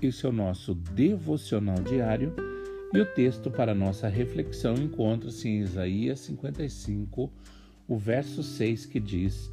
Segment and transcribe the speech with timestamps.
[0.00, 2.34] Esse é o nosso devocional diário
[2.94, 7.30] e o texto para nossa reflexão encontra-se em Isaías 55,
[7.86, 9.52] o verso 6, que diz: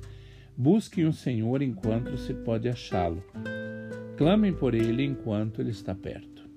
[0.56, 3.22] Busquem o Senhor enquanto se pode achá-lo.
[4.16, 6.48] Clamem por ele enquanto ele está perto.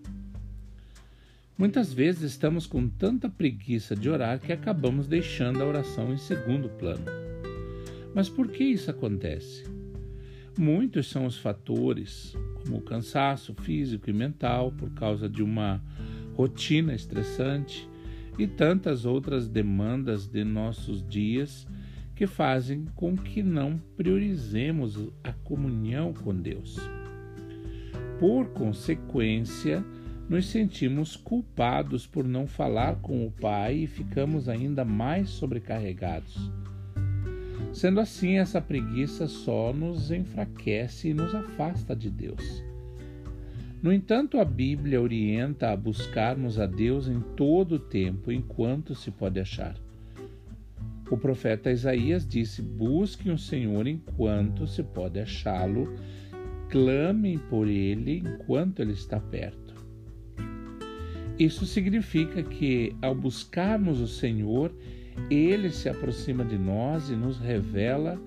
[1.59, 6.69] Muitas vezes estamos com tanta preguiça de orar que acabamos deixando a oração em segundo
[6.69, 7.07] plano.
[8.15, 9.76] Mas por que isso acontece?
[10.59, 15.83] Muitos são os fatores, como o cansaço físico e mental por causa de uma
[16.35, 17.87] rotina estressante
[18.39, 21.69] e tantas outras demandas de nossos dias
[22.15, 26.79] que fazem com que não priorizemos a comunhão com Deus.
[28.19, 29.85] Por consequência,
[30.27, 36.51] nos sentimos culpados por não falar com o Pai e ficamos ainda mais sobrecarregados
[37.73, 42.65] Sendo assim, essa preguiça só nos enfraquece e nos afasta de Deus.
[43.83, 49.11] No entanto, a Bíblia orienta a buscarmos a Deus em todo o tempo, enquanto se
[49.11, 49.77] pode achar.
[51.11, 55.95] O profeta Isaías disse: Busquem o Senhor enquanto se pode achá-lo,
[56.69, 59.75] clamem por ele enquanto ele está perto.
[61.39, 64.75] Isso significa que, ao buscarmos o Senhor,
[65.31, 68.21] ele se aproxima de nós e nos revela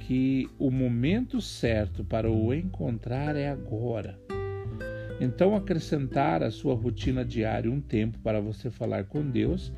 [0.00, 4.18] que o momento certo para o encontrar é agora.
[5.20, 9.72] Então, acrescentar à sua rotina diária um tempo para você falar com Deus,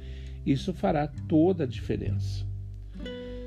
[0.44, 2.44] isso fará toda a diferença.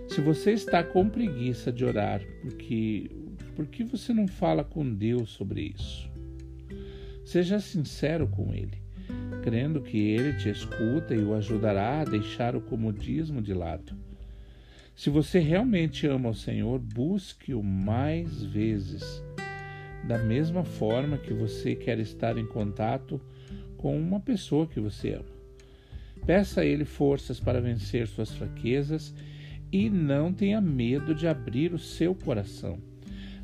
[0.07, 3.09] Se você está com preguiça de orar, porque
[3.55, 6.09] por que você não fala com Deus sobre isso?
[7.25, 8.88] Seja sincero com Ele
[9.49, 13.97] crendo que ele te escuta e o ajudará a deixar o comodismo de lado.
[14.95, 19.23] Se você realmente ama o Senhor, busque-o mais vezes,
[20.07, 23.19] da mesma forma que você quer estar em contato
[23.75, 25.39] com uma pessoa que você ama.
[26.27, 29.15] Peça a Ele forças para vencer suas fraquezas
[29.71, 32.77] e não tenha medo de abrir o seu coração.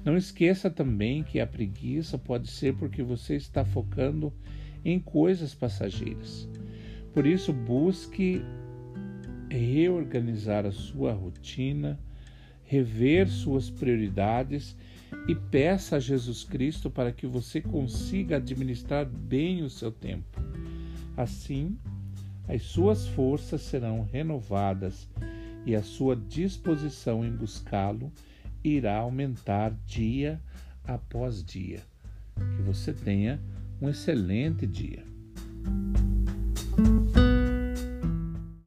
[0.04, 4.32] Não esqueça também que a preguiça pode ser porque você está focando
[4.86, 6.48] em coisas passageiras.
[7.12, 8.42] Por isso, busque
[9.50, 12.00] reorganizar a sua rotina,
[12.64, 14.78] rever suas prioridades
[15.28, 20.40] e peça a Jesus Cristo para que você consiga administrar bem o seu tempo.
[21.18, 21.78] Assim,
[22.48, 25.10] as suas forças serão renovadas
[25.66, 28.12] e a sua disposição em buscá-lo
[28.64, 30.40] irá aumentar dia
[30.84, 31.82] após dia.
[32.36, 33.40] Que você tenha
[33.82, 35.04] um excelente dia.